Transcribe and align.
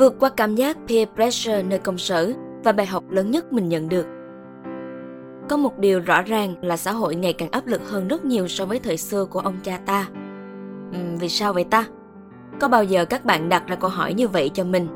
vượt 0.00 0.14
qua 0.20 0.30
cảm 0.36 0.54
giác 0.54 0.76
peer 0.88 1.08
pressure 1.14 1.62
nơi 1.62 1.78
công 1.78 1.98
sở 1.98 2.32
và 2.64 2.72
bài 2.72 2.86
học 2.86 3.04
lớn 3.10 3.30
nhất 3.30 3.52
mình 3.52 3.68
nhận 3.68 3.88
được. 3.88 4.06
Có 5.48 5.56
một 5.56 5.78
điều 5.78 6.00
rõ 6.00 6.22
ràng 6.22 6.54
là 6.62 6.76
xã 6.76 6.92
hội 6.92 7.14
ngày 7.14 7.32
càng 7.32 7.50
áp 7.50 7.66
lực 7.66 7.90
hơn 7.90 8.08
rất 8.08 8.24
nhiều 8.24 8.48
so 8.48 8.64
với 8.64 8.78
thời 8.78 8.96
xưa 8.96 9.24
của 9.24 9.40
ông 9.40 9.56
cha 9.62 9.78
ta. 9.86 10.08
Uhm, 10.90 11.16
vì 11.16 11.28
sao 11.28 11.52
vậy 11.52 11.64
ta? 11.64 11.84
Có 12.60 12.68
bao 12.68 12.84
giờ 12.84 13.04
các 13.04 13.24
bạn 13.24 13.48
đặt 13.48 13.62
ra 13.66 13.76
câu 13.76 13.90
hỏi 13.90 14.14
như 14.14 14.28
vậy 14.28 14.50
cho 14.54 14.64
mình? 14.64 14.88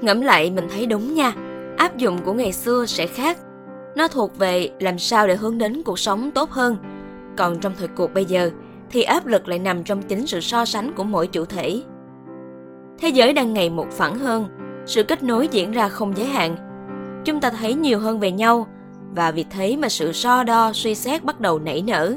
Ngẫm 0.00 0.20
lại 0.20 0.50
mình 0.50 0.66
thấy 0.70 0.86
đúng 0.86 1.14
nha, 1.14 1.32
áp 1.76 1.96
dụng 1.96 2.18
của 2.24 2.32
ngày 2.32 2.52
xưa 2.52 2.86
sẽ 2.86 3.06
khác. 3.06 3.38
Nó 3.96 4.08
thuộc 4.08 4.38
về 4.38 4.70
làm 4.80 4.98
sao 4.98 5.26
để 5.26 5.36
hướng 5.36 5.58
đến 5.58 5.82
cuộc 5.82 5.98
sống 5.98 6.30
tốt 6.30 6.50
hơn. 6.50 6.76
Còn 7.36 7.58
trong 7.60 7.72
thời 7.78 7.88
cuộc 7.88 8.14
bây 8.14 8.24
giờ 8.24 8.50
thì 8.90 9.02
áp 9.02 9.26
lực 9.26 9.48
lại 9.48 9.58
nằm 9.58 9.84
trong 9.84 10.02
chính 10.02 10.26
sự 10.26 10.40
so 10.40 10.64
sánh 10.64 10.92
của 10.92 11.04
mỗi 11.04 11.26
chủ 11.26 11.44
thể. 11.44 11.82
Thế 12.98 13.08
giới 13.08 13.32
đang 13.32 13.52
ngày 13.52 13.70
một 13.70 13.86
phẳng 13.90 14.18
hơn, 14.18 14.46
sự 14.86 15.02
kết 15.02 15.22
nối 15.22 15.48
diễn 15.48 15.72
ra 15.72 15.88
không 15.88 16.16
giới 16.16 16.26
hạn. 16.26 16.56
Chúng 17.24 17.40
ta 17.40 17.50
thấy 17.50 17.74
nhiều 17.74 17.98
hơn 17.98 18.20
về 18.20 18.32
nhau 18.32 18.66
và 19.14 19.30
vì 19.30 19.44
thế 19.50 19.76
mà 19.76 19.88
sự 19.88 20.12
so 20.12 20.44
đo, 20.44 20.72
suy 20.72 20.94
xét 20.94 21.24
bắt 21.24 21.40
đầu 21.40 21.58
nảy 21.58 21.82
nở. 21.82 22.14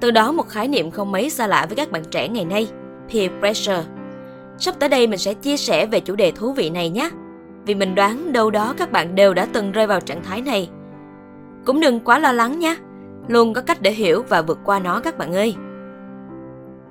Từ 0.00 0.10
đó 0.10 0.32
một 0.32 0.48
khái 0.48 0.68
niệm 0.68 0.90
không 0.90 1.12
mấy 1.12 1.30
xa 1.30 1.46
lạ 1.46 1.66
với 1.68 1.76
các 1.76 1.90
bạn 1.90 2.02
trẻ 2.10 2.28
ngày 2.28 2.44
nay, 2.44 2.68
peer 3.12 3.30
pressure. 3.40 3.84
Sắp 4.58 4.74
tới 4.78 4.88
đây 4.88 5.06
mình 5.06 5.18
sẽ 5.18 5.34
chia 5.34 5.56
sẻ 5.56 5.86
về 5.86 6.00
chủ 6.00 6.14
đề 6.16 6.30
thú 6.30 6.52
vị 6.52 6.70
này 6.70 6.90
nhé. 6.90 7.10
Vì 7.66 7.74
mình 7.74 7.94
đoán 7.94 8.32
đâu 8.32 8.50
đó 8.50 8.74
các 8.78 8.92
bạn 8.92 9.14
đều 9.14 9.34
đã 9.34 9.46
từng 9.52 9.72
rơi 9.72 9.86
vào 9.86 10.00
trạng 10.00 10.22
thái 10.22 10.40
này. 10.40 10.70
Cũng 11.64 11.80
đừng 11.80 12.00
quá 12.00 12.18
lo 12.18 12.32
lắng 12.32 12.58
nhé, 12.58 12.76
luôn 13.28 13.52
có 13.52 13.60
cách 13.60 13.82
để 13.82 13.90
hiểu 13.90 14.24
và 14.28 14.42
vượt 14.42 14.58
qua 14.64 14.78
nó 14.78 15.00
các 15.00 15.18
bạn 15.18 15.34
ơi. 15.34 15.54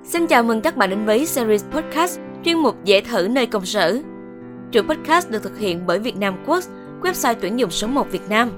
Xin 0.04 0.28
chào 0.28 0.44
mừng 0.44 0.62
các 0.62 0.78
bạn 0.78 0.90
đến 0.90 1.06
với 1.06 1.26
series 1.26 1.66
podcast 1.72 2.20
chuyên 2.46 2.58
mục 2.58 2.76
dễ 2.84 3.02
thử 3.02 3.28
nơi 3.28 3.46
công 3.46 3.66
sở. 3.66 3.98
Chuỗi 4.72 4.84
podcast 4.84 5.30
được 5.30 5.44
thực 5.44 5.58
hiện 5.58 5.82
bởi 5.88 6.00
Việt 6.00 6.18
Nam 6.18 6.36
Quốc, 6.46 6.64
website 7.02 7.36
tuyển 7.42 7.60
dụng 7.60 7.70
số 7.70 7.88
1 7.88 8.12
Việt 8.12 8.30
Nam. 8.30 8.52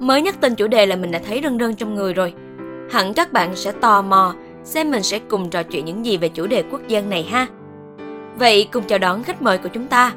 Mới 0.00 0.22
nhắc 0.22 0.40
tên 0.40 0.54
chủ 0.54 0.66
đề 0.66 0.86
là 0.86 0.96
mình 0.96 1.10
đã 1.10 1.20
thấy 1.28 1.40
rân 1.42 1.58
rân 1.58 1.74
trong 1.74 1.94
người 1.94 2.14
rồi. 2.14 2.34
Hẳn 2.90 3.14
các 3.14 3.32
bạn 3.32 3.56
sẽ 3.56 3.72
tò 3.72 4.02
mò 4.02 4.34
xem 4.64 4.90
mình 4.90 5.02
sẽ 5.02 5.18
cùng 5.18 5.50
trò 5.50 5.62
chuyện 5.62 5.84
những 5.84 6.06
gì 6.06 6.16
về 6.16 6.28
chủ 6.28 6.46
đề 6.46 6.64
quốc 6.70 6.88
dân 6.88 7.10
này 7.10 7.22
ha. 7.22 7.46
Vậy 8.36 8.68
cùng 8.72 8.84
chào 8.84 8.98
đón 8.98 9.22
khách 9.22 9.42
mời 9.42 9.58
của 9.58 9.68
chúng 9.68 9.86
ta, 9.86 10.12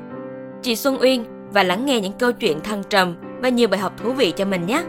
chị 0.61 0.75
Xuân 0.75 0.97
Uyên 1.01 1.25
và 1.53 1.63
lắng 1.63 1.85
nghe 1.85 2.01
những 2.01 2.13
câu 2.19 2.31
chuyện 2.31 2.59
thăng 2.59 2.83
trầm 2.89 3.15
và 3.41 3.49
nhiều 3.49 3.67
bài 3.67 3.79
học 3.79 3.93
thú 3.97 4.13
vị 4.13 4.33
cho 4.35 4.45
mình 4.45 4.65
nhé. 4.65 4.83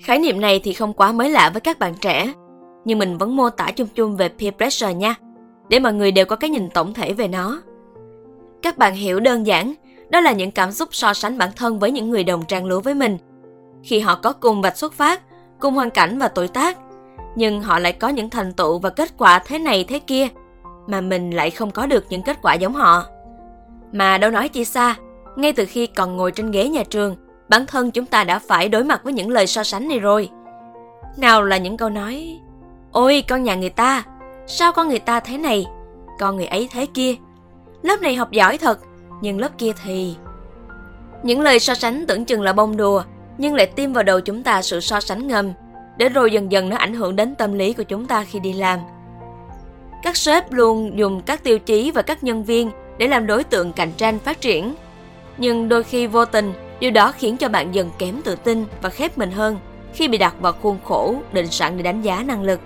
Khái 0.00 0.18
niệm 0.18 0.40
này 0.40 0.60
thì 0.64 0.72
không 0.72 0.92
quá 0.92 1.12
mới 1.12 1.30
lạ 1.30 1.50
với 1.52 1.60
các 1.60 1.78
bạn 1.78 1.94
trẻ, 2.00 2.32
nhưng 2.84 2.98
mình 2.98 3.18
vẫn 3.18 3.36
mô 3.36 3.50
tả 3.50 3.70
chung 3.76 3.88
chung 3.94 4.16
về 4.16 4.28
peer 4.28 4.54
pressure 4.54 4.94
nha, 4.94 5.14
để 5.68 5.78
mọi 5.78 5.92
người 5.92 6.12
đều 6.12 6.24
có 6.24 6.36
cái 6.36 6.50
nhìn 6.50 6.70
tổng 6.70 6.94
thể 6.94 7.12
về 7.12 7.28
nó. 7.28 7.62
Các 8.62 8.78
bạn 8.78 8.94
hiểu 8.94 9.20
đơn 9.20 9.46
giản, 9.46 9.74
đó 10.08 10.20
là 10.20 10.32
những 10.32 10.50
cảm 10.50 10.72
xúc 10.72 10.88
so 10.92 11.14
sánh 11.14 11.38
bản 11.38 11.50
thân 11.56 11.78
với 11.78 11.90
những 11.90 12.10
người 12.10 12.24
đồng 12.24 12.44
trang 12.48 12.64
lứa 12.64 12.80
với 12.80 12.94
mình. 12.94 13.18
Khi 13.82 14.00
họ 14.00 14.14
có 14.14 14.32
cùng 14.32 14.62
vạch 14.62 14.76
xuất 14.76 14.92
phát, 14.92 15.22
cùng 15.60 15.74
hoàn 15.74 15.90
cảnh 15.90 16.18
và 16.18 16.28
tuổi 16.28 16.48
tác, 16.48 16.78
nhưng 17.36 17.62
họ 17.62 17.78
lại 17.78 17.92
có 17.92 18.08
những 18.08 18.30
thành 18.30 18.52
tựu 18.52 18.78
và 18.78 18.90
kết 18.90 19.12
quả 19.18 19.38
thế 19.46 19.58
này 19.58 19.84
thế 19.84 19.98
kia, 19.98 20.28
mà 20.86 21.00
mình 21.00 21.30
lại 21.30 21.50
không 21.50 21.70
có 21.70 21.86
được 21.86 22.04
những 22.08 22.22
kết 22.22 22.38
quả 22.42 22.54
giống 22.54 22.74
họ. 22.74 23.04
Mà 23.92 24.18
đâu 24.18 24.30
nói 24.30 24.48
chi 24.48 24.64
xa, 24.64 24.96
ngay 25.36 25.52
từ 25.52 25.64
khi 25.68 25.86
còn 25.86 26.16
ngồi 26.16 26.32
trên 26.32 26.50
ghế 26.50 26.68
nhà 26.68 26.82
trường, 26.84 27.16
bản 27.48 27.66
thân 27.66 27.90
chúng 27.90 28.06
ta 28.06 28.24
đã 28.24 28.38
phải 28.38 28.68
đối 28.68 28.84
mặt 28.84 29.04
với 29.04 29.12
những 29.12 29.30
lời 29.30 29.46
so 29.46 29.62
sánh 29.62 29.88
này 29.88 29.98
rồi. 29.98 30.28
Nào 31.16 31.42
là 31.42 31.56
những 31.56 31.76
câu 31.76 31.88
nói 31.88 32.40
Ôi 32.92 33.24
con 33.28 33.42
nhà 33.42 33.54
người 33.54 33.70
ta, 33.70 34.02
sao 34.46 34.72
con 34.72 34.88
người 34.88 34.98
ta 34.98 35.20
thế 35.20 35.38
này, 35.38 35.66
con 36.18 36.36
người 36.36 36.46
ấy 36.46 36.68
thế 36.72 36.86
kia. 36.94 37.14
Lớp 37.82 38.00
này 38.02 38.14
học 38.14 38.30
giỏi 38.30 38.58
thật, 38.58 38.78
nhưng 39.20 39.38
lớp 39.38 39.58
kia 39.58 39.72
thì... 39.84 40.14
Những 41.22 41.40
lời 41.40 41.58
so 41.58 41.74
sánh 41.74 42.06
tưởng 42.06 42.24
chừng 42.24 42.42
là 42.42 42.52
bông 42.52 42.76
đùa, 42.76 43.02
nhưng 43.38 43.54
lại 43.54 43.66
tiêm 43.66 43.92
vào 43.92 44.04
đầu 44.04 44.20
chúng 44.20 44.42
ta 44.42 44.62
sự 44.62 44.80
so 44.80 45.00
sánh 45.00 45.28
ngầm, 45.28 45.52
để 45.96 46.08
rồi 46.08 46.32
dần 46.32 46.52
dần 46.52 46.68
nó 46.68 46.76
ảnh 46.76 46.94
hưởng 46.94 47.16
đến 47.16 47.34
tâm 47.34 47.54
lý 47.54 47.72
của 47.72 47.82
chúng 47.82 48.06
ta 48.06 48.24
khi 48.24 48.38
đi 48.38 48.52
làm. 48.52 48.78
Các 50.02 50.16
sếp 50.16 50.52
luôn 50.52 50.98
dùng 50.98 51.20
các 51.20 51.44
tiêu 51.44 51.58
chí 51.58 51.90
và 51.90 52.02
các 52.02 52.24
nhân 52.24 52.44
viên 52.44 52.70
để 52.98 53.08
làm 53.08 53.26
đối 53.26 53.44
tượng 53.44 53.72
cạnh 53.72 53.92
tranh 53.96 54.18
phát 54.18 54.40
triển. 54.40 54.74
Nhưng 55.38 55.68
đôi 55.68 55.82
khi 55.82 56.06
vô 56.06 56.24
tình, 56.24 56.52
điều 56.80 56.90
đó 56.90 57.12
khiến 57.12 57.36
cho 57.36 57.48
bạn 57.48 57.74
dần 57.74 57.90
kém 57.98 58.22
tự 58.22 58.36
tin 58.36 58.64
và 58.82 58.88
khép 58.88 59.18
mình 59.18 59.30
hơn 59.30 59.58
khi 59.94 60.08
bị 60.08 60.18
đặt 60.18 60.34
vào 60.40 60.52
khuôn 60.52 60.78
khổ 60.84 61.14
định 61.32 61.46
sẵn 61.46 61.76
để 61.76 61.82
đánh 61.82 62.02
giá 62.02 62.22
năng 62.26 62.42
lực. 62.42 62.60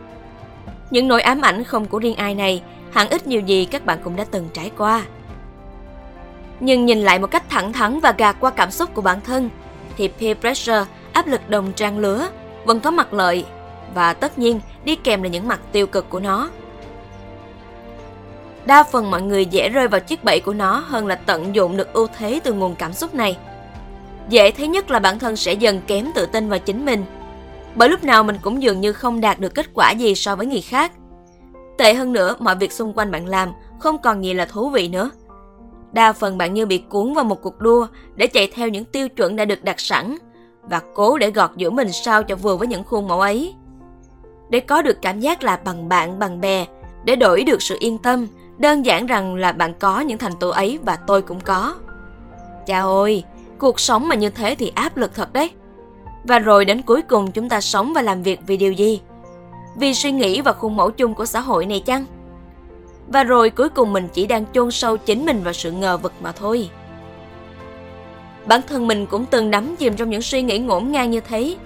Những 0.90 1.08
nỗi 1.08 1.22
ám 1.22 1.40
ảnh 1.40 1.64
không 1.64 1.86
của 1.86 1.98
riêng 1.98 2.16
ai 2.16 2.34
này, 2.34 2.62
hẳn 2.92 3.08
ít 3.08 3.26
nhiều 3.26 3.40
gì 3.40 3.64
các 3.64 3.86
bạn 3.86 3.98
cũng 4.04 4.16
đã 4.16 4.24
từng 4.30 4.48
trải 4.52 4.70
qua. 4.78 5.02
Nhưng 6.60 6.86
nhìn 6.86 7.00
lại 7.00 7.18
một 7.18 7.26
cách 7.26 7.50
thẳng 7.50 7.72
thắn 7.72 8.00
và 8.00 8.14
gạt 8.18 8.36
qua 8.40 8.50
cảm 8.50 8.70
xúc 8.70 8.94
của 8.94 9.02
bản 9.02 9.20
thân, 9.20 9.50
thì 9.96 10.08
peer 10.08 10.36
pressure, 10.38 10.84
áp 11.12 11.26
lực 11.26 11.50
đồng 11.50 11.72
trang 11.72 11.98
lứa, 11.98 12.28
vẫn 12.64 12.80
có 12.80 12.90
mặt 12.90 13.12
lợi 13.12 13.44
và 13.94 14.12
tất 14.12 14.38
nhiên 14.38 14.60
đi 14.84 14.96
kèm 14.96 15.22
là 15.22 15.28
những 15.28 15.48
mặt 15.48 15.60
tiêu 15.72 15.86
cực 15.86 16.10
của 16.10 16.20
nó. 16.20 16.50
Đa 18.66 18.82
phần 18.82 19.10
mọi 19.10 19.22
người 19.22 19.46
dễ 19.46 19.68
rơi 19.68 19.88
vào 19.88 20.00
chiếc 20.00 20.24
bẫy 20.24 20.40
của 20.40 20.54
nó 20.54 20.84
hơn 20.86 21.06
là 21.06 21.14
tận 21.14 21.54
dụng 21.54 21.76
được 21.76 21.92
ưu 21.92 22.06
thế 22.18 22.40
từ 22.44 22.52
nguồn 22.52 22.74
cảm 22.74 22.92
xúc 22.92 23.14
này. 23.14 23.36
Dễ 24.28 24.50
thấy 24.50 24.68
nhất 24.68 24.90
là 24.90 24.98
bản 24.98 25.18
thân 25.18 25.36
sẽ 25.36 25.52
dần 25.52 25.80
kém 25.86 26.12
tự 26.14 26.26
tin 26.26 26.48
vào 26.48 26.58
chính 26.58 26.84
mình 26.84 27.04
bởi 27.76 27.88
lúc 27.88 28.04
nào 28.04 28.22
mình 28.22 28.36
cũng 28.42 28.62
dường 28.62 28.80
như 28.80 28.92
không 28.92 29.20
đạt 29.20 29.40
được 29.40 29.54
kết 29.54 29.66
quả 29.74 29.90
gì 29.90 30.14
so 30.14 30.36
với 30.36 30.46
người 30.46 30.60
khác. 30.60 30.92
Tệ 31.78 31.94
hơn 31.94 32.12
nữa, 32.12 32.36
mọi 32.38 32.56
việc 32.56 32.72
xung 32.72 32.92
quanh 32.92 33.10
bạn 33.10 33.26
làm 33.26 33.52
không 33.80 33.98
còn 33.98 34.24
gì 34.24 34.34
là 34.34 34.44
thú 34.44 34.70
vị 34.70 34.88
nữa. 34.88 35.10
Đa 35.92 36.12
phần 36.12 36.38
bạn 36.38 36.54
như 36.54 36.66
bị 36.66 36.78
cuốn 36.78 37.14
vào 37.14 37.24
một 37.24 37.42
cuộc 37.42 37.58
đua 37.60 37.86
để 38.14 38.26
chạy 38.26 38.50
theo 38.54 38.68
những 38.68 38.84
tiêu 38.84 39.08
chuẩn 39.08 39.36
đã 39.36 39.44
được 39.44 39.64
đặt 39.64 39.80
sẵn 39.80 40.16
và 40.62 40.80
cố 40.94 41.18
để 41.18 41.30
gọt 41.30 41.50
giữa 41.56 41.70
mình 41.70 41.92
sao 41.92 42.22
cho 42.22 42.36
vừa 42.36 42.56
với 42.56 42.68
những 42.68 42.84
khuôn 42.84 43.08
mẫu 43.08 43.20
ấy. 43.20 43.54
Để 44.50 44.60
có 44.60 44.82
được 44.82 44.98
cảm 45.02 45.20
giác 45.20 45.42
là 45.42 45.56
bằng 45.64 45.88
bạn 45.88 46.18
bằng 46.18 46.40
bè, 46.40 46.66
để 47.04 47.16
đổi 47.16 47.44
được 47.44 47.62
sự 47.62 47.76
yên 47.80 47.98
tâm, 47.98 48.26
đơn 48.58 48.86
giản 48.86 49.06
rằng 49.06 49.34
là 49.34 49.52
bạn 49.52 49.74
có 49.78 50.00
những 50.00 50.18
thành 50.18 50.36
tựu 50.40 50.50
ấy 50.50 50.78
và 50.84 50.96
tôi 51.06 51.22
cũng 51.22 51.40
có. 51.40 51.74
Chà 52.66 52.80
ơi, 52.80 53.24
cuộc 53.58 53.80
sống 53.80 54.08
mà 54.08 54.14
như 54.14 54.30
thế 54.30 54.54
thì 54.54 54.72
áp 54.74 54.96
lực 54.96 55.14
thật 55.14 55.32
đấy. 55.32 55.50
Và 56.26 56.38
rồi 56.38 56.64
đến 56.64 56.82
cuối 56.82 57.02
cùng 57.02 57.32
chúng 57.32 57.48
ta 57.48 57.60
sống 57.60 57.92
và 57.94 58.02
làm 58.02 58.22
việc 58.22 58.40
vì 58.46 58.56
điều 58.56 58.72
gì? 58.72 59.00
Vì 59.76 59.94
suy 59.94 60.12
nghĩ 60.12 60.40
và 60.40 60.52
khuôn 60.52 60.76
mẫu 60.76 60.90
chung 60.90 61.14
của 61.14 61.26
xã 61.26 61.40
hội 61.40 61.66
này 61.66 61.80
chăng? 61.80 62.04
Và 63.08 63.24
rồi 63.24 63.50
cuối 63.50 63.68
cùng 63.68 63.92
mình 63.92 64.08
chỉ 64.12 64.26
đang 64.26 64.44
chôn 64.52 64.70
sâu 64.70 64.96
chính 64.96 65.26
mình 65.26 65.42
vào 65.42 65.52
sự 65.52 65.70
ngờ 65.70 65.96
vực 65.96 66.12
mà 66.20 66.32
thôi. 66.32 66.70
Bản 68.46 68.60
thân 68.68 68.86
mình 68.86 69.06
cũng 69.06 69.26
từng 69.26 69.50
đắm 69.50 69.76
chìm 69.76 69.96
trong 69.96 70.10
những 70.10 70.22
suy 70.22 70.42
nghĩ 70.42 70.58
ngổn 70.58 70.92
ngang 70.92 71.10
như 71.10 71.20
thế, 71.20 71.56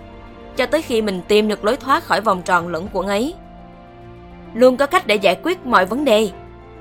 cho 0.56 0.66
tới 0.66 0.82
khi 0.82 1.03
mình 1.03 1.21
tìm 1.28 1.48
được 1.48 1.65
lối 1.65 1.77
thoát 1.77 2.04
khỏi 2.04 2.21
vòng 2.21 2.42
tròn 2.42 2.69
lẫn 2.69 2.88
quẩn 2.92 3.06
ấy. 3.06 3.34
Luôn 4.54 4.77
có 4.77 4.87
cách 4.87 5.06
để 5.06 5.15
giải 5.15 5.37
quyết 5.42 5.66
mọi 5.66 5.87
vấn 5.87 6.04
đề. 6.04 6.31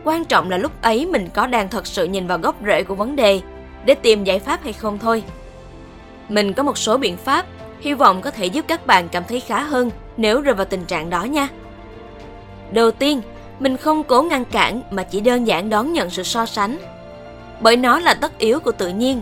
Quan 0.03 0.25
trọng 0.25 0.49
là 0.49 0.57
lúc 0.57 0.71
ấy 0.81 1.05
mình 1.05 1.29
có 1.33 1.47
đang 1.47 1.69
thật 1.69 1.87
sự 1.87 2.05
nhìn 2.05 2.27
vào 2.27 2.37
gốc 2.37 2.55
rễ 2.65 2.83
của 2.83 2.95
vấn 2.95 3.15
đề 3.15 3.41
để 3.85 3.95
tìm 3.95 4.23
giải 4.23 4.39
pháp 4.39 4.63
hay 4.63 4.73
không 4.73 4.99
thôi. 4.99 5.23
Mình 6.29 6.53
có 6.53 6.63
một 6.63 6.77
số 6.77 6.97
biện 6.97 7.17
pháp 7.17 7.45
Hy 7.79 7.93
vọng 7.93 8.21
có 8.21 8.31
thể 8.31 8.45
giúp 8.45 8.65
các 8.67 8.87
bạn 8.87 9.09
cảm 9.09 9.23
thấy 9.27 9.39
khá 9.39 9.63
hơn 9.63 9.91
nếu 10.17 10.41
rơi 10.41 10.55
vào 10.55 10.65
tình 10.65 10.85
trạng 10.85 11.09
đó 11.09 11.23
nha. 11.23 11.47
Đầu 12.71 12.91
tiên, 12.91 13.21
mình 13.59 13.77
không 13.77 14.03
cố 14.03 14.21
ngăn 14.21 14.45
cản 14.45 14.81
mà 14.91 15.03
chỉ 15.03 15.19
đơn 15.19 15.47
giản 15.47 15.69
đón 15.69 15.93
nhận 15.93 16.09
sự 16.09 16.23
so 16.23 16.45
sánh. 16.45 16.77
Bởi 17.61 17.77
nó 17.77 17.99
là 17.99 18.13
tất 18.13 18.37
yếu 18.37 18.59
của 18.59 18.71
tự 18.71 18.87
nhiên. 18.87 19.21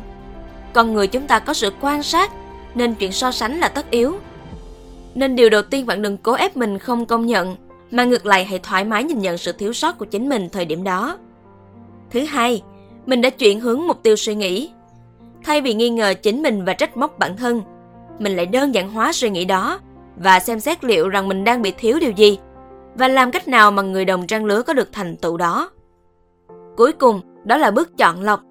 Con 0.74 0.94
người 0.94 1.08
chúng 1.08 1.28
ta 1.28 1.40
có 1.40 1.54
sự 1.54 1.72
quan 1.82 2.04
sát, 2.04 2.32
nên 2.76 2.96
chuyện 2.96 3.12
so 3.12 3.32
sánh 3.32 3.60
là 3.60 3.68
tất 3.68 3.90
yếu. 3.90 4.16
Nên 5.16 5.36
điều 5.36 5.50
đầu 5.50 5.62
tiên 5.62 5.86
bạn 5.86 6.02
đừng 6.02 6.18
cố 6.18 6.34
ép 6.34 6.58
mình 6.58 6.80
không 6.80 7.06
công 7.06 7.26
nhận, 7.26 7.56
mà 7.92 8.04
ngược 8.04 8.26
lại 8.26 8.46
hãy 8.46 8.60
thoải 8.60 8.84
mái 8.84 9.04
nhìn 9.04 9.20
nhận 9.20 9.38
sự 9.38 9.52
thiếu 9.52 9.74
sót 9.74 9.98
của 9.98 10.06
chính 10.06 10.30
mình 10.30 10.50
thời 10.50 10.66
điểm 10.66 10.84
đó. 10.84 11.18
Thứ 12.12 12.24
hai, 12.24 12.62
mình 13.06 13.22
đã 13.22 13.30
chuyển 13.30 13.60
hướng 13.60 13.88
mục 13.88 14.04
tiêu 14.04 14.16
suy 14.16 14.36
nghĩ. 14.36 14.70
Thay 15.44 15.62
vì 15.62 15.74
nghi 15.74 15.90
ngờ 15.90 16.14
chính 16.24 16.42
mình 16.42 16.66
và 16.66 16.74
trách 16.74 16.98
móc 16.98 17.20
bản 17.20 17.38
thân, 17.38 17.62
mình 18.20 18.36
lại 18.36 18.46
đơn 18.46 18.74
giản 18.74 18.90
hóa 18.90 19.12
suy 19.14 19.30
nghĩ 19.30 19.46
đó 19.46 19.80
và 20.16 20.40
xem 20.40 20.60
xét 20.60 20.84
liệu 20.84 21.10
rằng 21.10 21.28
mình 21.28 21.44
đang 21.44 21.62
bị 21.62 21.72
thiếu 21.72 21.98
điều 22.02 22.12
gì 22.12 22.40
và 22.96 23.08
làm 23.08 23.32
cách 23.32 23.48
nào 23.48 23.72
mà 23.72 23.82
người 23.82 24.06
đồng 24.06 24.28
trang 24.28 24.46
lứa 24.46 24.62
có 24.62 24.74
được 24.74 24.90
thành 24.92 25.16
tựu 25.16 25.38
đó. 25.38 25.70
Cuối 26.78 26.92
cùng, 26.92 27.22
đó 27.44 27.58
là 27.58 27.72
bước 27.72 27.98
chọn 27.98 28.22
lọc. 28.22 28.42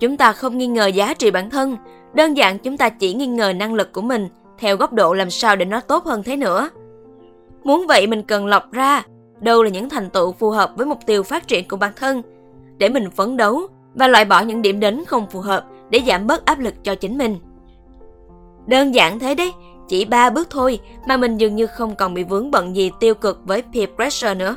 Chúng 0.00 0.16
ta 0.16 0.32
không 0.32 0.58
nghi 0.58 0.66
ngờ 0.66 0.86
giá 0.86 1.14
trị 1.14 1.30
bản 1.30 1.50
thân, 1.50 1.76
đơn 2.14 2.36
giản 2.36 2.58
chúng 2.58 2.76
ta 2.76 2.88
chỉ 2.88 3.14
nghi 3.14 3.26
ngờ 3.26 3.52
năng 3.52 3.74
lực 3.74 3.92
của 3.92 4.02
mình 4.02 4.28
theo 4.58 4.76
góc 4.76 4.92
độ 4.92 5.14
làm 5.14 5.30
sao 5.30 5.56
để 5.56 5.64
nó 5.64 5.80
tốt 5.80 6.04
hơn 6.04 6.22
thế 6.22 6.36
nữa. 6.36 6.70
Muốn 7.64 7.86
vậy 7.86 8.06
mình 8.06 8.22
cần 8.22 8.46
lọc 8.46 8.72
ra 8.72 9.02
đâu 9.40 9.62
là 9.62 9.70
những 9.70 9.88
thành 9.88 10.10
tựu 10.10 10.32
phù 10.32 10.50
hợp 10.50 10.72
với 10.76 10.86
mục 10.86 10.98
tiêu 11.06 11.22
phát 11.22 11.48
triển 11.48 11.68
của 11.68 11.76
bản 11.76 11.92
thân 11.96 12.22
để 12.78 12.88
mình 12.88 13.10
phấn 13.10 13.36
đấu 13.36 13.60
và 13.94 14.08
loại 14.08 14.24
bỏ 14.24 14.40
những 14.40 14.62
điểm 14.62 14.80
đến 14.80 15.04
không 15.06 15.26
phù 15.30 15.40
hợp 15.40 15.64
để 15.90 16.00
giảm 16.06 16.26
bớt 16.26 16.44
áp 16.44 16.58
lực 16.58 16.74
cho 16.82 16.94
chính 16.94 17.18
mình. 17.18 17.36
Đơn 18.66 18.94
giản 18.94 19.18
thế 19.18 19.34
đấy, 19.34 19.52
chỉ 19.88 20.04
ba 20.04 20.30
bước 20.30 20.50
thôi 20.50 20.80
mà 21.06 21.16
mình 21.16 21.36
dường 21.36 21.56
như 21.56 21.66
không 21.66 21.96
còn 21.96 22.14
bị 22.14 22.24
vướng 22.24 22.50
bận 22.50 22.76
gì 22.76 22.90
tiêu 23.00 23.14
cực 23.14 23.40
với 23.44 23.62
peer 23.74 23.88
pressure 23.96 24.34
nữa. 24.34 24.56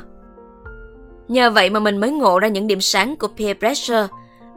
Nhờ 1.28 1.50
vậy 1.50 1.70
mà 1.70 1.80
mình 1.80 1.96
mới 1.96 2.10
ngộ 2.10 2.38
ra 2.38 2.48
những 2.48 2.66
điểm 2.66 2.80
sáng 2.80 3.16
của 3.16 3.28
peer 3.28 3.56
pressure. 3.58 4.06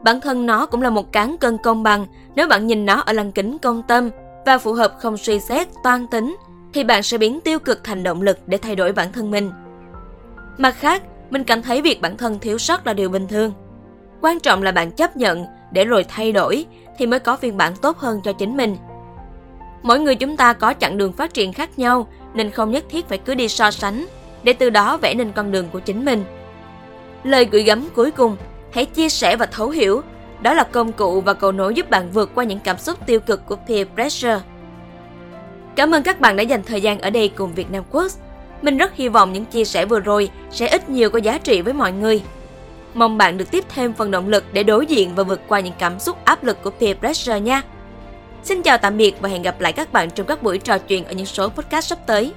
Bản 0.04 0.20
thân 0.20 0.46
nó 0.46 0.66
cũng 0.66 0.82
là 0.82 0.90
một 0.90 1.12
cán 1.12 1.36
cân 1.38 1.58
công 1.62 1.82
bằng 1.82 2.06
nếu 2.34 2.48
bạn 2.48 2.66
nhìn 2.66 2.86
nó 2.86 3.00
ở 3.00 3.12
lăng 3.12 3.32
kính 3.32 3.58
công 3.58 3.82
tâm 3.88 4.10
và 4.46 4.58
phù 4.58 4.72
hợp 4.72 4.94
không 4.98 5.16
suy 5.16 5.40
xét 5.40 5.68
toan 5.84 6.06
tính 6.06 6.36
thì 6.74 6.84
bạn 6.84 7.02
sẽ 7.02 7.18
biến 7.18 7.40
tiêu 7.40 7.58
cực 7.58 7.84
thành 7.84 8.02
động 8.02 8.22
lực 8.22 8.38
để 8.46 8.58
thay 8.58 8.76
đổi 8.76 8.92
bản 8.92 9.12
thân 9.12 9.30
mình. 9.30 9.50
Mặt 10.58 10.74
khác, 10.78 11.02
mình 11.30 11.44
cảm 11.44 11.62
thấy 11.62 11.82
việc 11.82 12.00
bản 12.00 12.16
thân 12.16 12.38
thiếu 12.38 12.58
sót 12.58 12.86
là 12.86 12.92
điều 12.92 13.08
bình 13.08 13.26
thường. 13.28 13.52
Quan 14.20 14.40
trọng 14.40 14.62
là 14.62 14.72
bạn 14.72 14.90
chấp 14.90 15.16
nhận 15.16 15.44
để 15.72 15.84
rồi 15.84 16.04
thay 16.08 16.32
đổi 16.32 16.66
thì 16.98 17.06
mới 17.06 17.20
có 17.20 17.36
phiên 17.36 17.56
bản 17.56 17.72
tốt 17.82 17.98
hơn 17.98 18.20
cho 18.24 18.32
chính 18.32 18.56
mình. 18.56 18.76
Mỗi 19.82 20.00
người 20.00 20.14
chúng 20.14 20.36
ta 20.36 20.52
có 20.52 20.74
chặng 20.80 20.98
đường 20.98 21.12
phát 21.12 21.34
triển 21.34 21.52
khác 21.52 21.78
nhau 21.78 22.06
nên 22.34 22.50
không 22.50 22.70
nhất 22.70 22.84
thiết 22.88 23.08
phải 23.08 23.18
cứ 23.18 23.34
đi 23.34 23.48
so 23.48 23.70
sánh 23.70 24.06
để 24.42 24.52
từ 24.52 24.70
đó 24.70 24.96
vẽ 24.96 25.14
nên 25.14 25.32
con 25.32 25.52
đường 25.52 25.68
của 25.72 25.80
chính 25.80 26.04
mình. 26.04 26.24
Lời 27.24 27.48
gửi 27.50 27.62
gắm 27.62 27.88
cuối 27.94 28.10
cùng, 28.10 28.36
hãy 28.72 28.84
chia 28.84 29.08
sẻ 29.08 29.36
và 29.36 29.46
thấu 29.46 29.68
hiểu, 29.68 30.02
đó 30.40 30.54
là 30.54 30.64
công 30.64 30.92
cụ 30.92 31.20
và 31.20 31.34
cầu 31.34 31.52
nối 31.52 31.74
giúp 31.74 31.90
bạn 31.90 32.10
vượt 32.10 32.30
qua 32.34 32.44
những 32.44 32.60
cảm 32.64 32.78
xúc 32.78 33.06
tiêu 33.06 33.20
cực 33.20 33.46
của 33.46 33.56
peer 33.68 33.86
pressure. 33.94 34.40
Cảm 35.76 35.94
ơn 35.94 36.02
các 36.02 36.20
bạn 36.20 36.36
đã 36.36 36.42
dành 36.42 36.62
thời 36.62 36.80
gian 36.80 37.00
ở 37.00 37.10
đây 37.10 37.28
cùng 37.28 37.54
Việt 37.54 37.70
Nam 37.70 37.84
Quốc. 37.90 38.12
Mình 38.62 38.78
rất 38.78 38.94
hy 38.94 39.08
vọng 39.08 39.32
những 39.32 39.44
chia 39.44 39.64
sẻ 39.64 39.86
vừa 39.86 40.00
rồi 40.00 40.30
sẽ 40.50 40.68
ít 40.68 40.88
nhiều 40.88 41.10
có 41.10 41.18
giá 41.18 41.38
trị 41.38 41.62
với 41.62 41.72
mọi 41.72 41.92
người. 41.92 42.22
Mong 42.94 43.18
bạn 43.18 43.38
được 43.38 43.50
tiếp 43.50 43.64
thêm 43.68 43.92
phần 43.92 44.10
động 44.10 44.28
lực 44.28 44.44
để 44.52 44.62
đối 44.62 44.86
diện 44.86 45.14
và 45.14 45.22
vượt 45.22 45.40
qua 45.48 45.60
những 45.60 45.74
cảm 45.78 45.98
xúc 45.98 46.24
áp 46.24 46.44
lực 46.44 46.62
của 46.62 46.70
peer 46.70 46.96
pressure 46.96 47.40
nha. 47.40 47.62
Xin 48.42 48.62
chào 48.62 48.78
tạm 48.78 48.96
biệt 48.96 49.20
và 49.20 49.28
hẹn 49.28 49.42
gặp 49.42 49.60
lại 49.60 49.72
các 49.72 49.92
bạn 49.92 50.10
trong 50.10 50.26
các 50.26 50.42
buổi 50.42 50.58
trò 50.58 50.78
chuyện 50.78 51.04
ở 51.04 51.12
những 51.12 51.26
số 51.26 51.48
podcast 51.48 51.86
sắp 51.86 51.98
tới. 52.06 52.32